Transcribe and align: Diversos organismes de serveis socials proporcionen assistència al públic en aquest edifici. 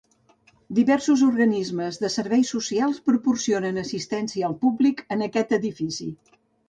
Diversos 0.77 1.23
organismes 1.25 1.99
de 2.05 2.09
serveis 2.13 2.53
socials 2.55 3.01
proporcionen 3.09 3.77
assistència 3.83 4.49
al 4.49 4.57
públic 4.65 5.05
en 5.17 5.23
aquest 5.27 5.55
edifici. 5.59 6.09